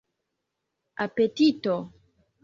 [1.03, 1.75] apetito